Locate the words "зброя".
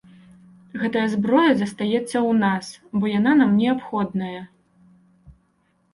1.15-1.51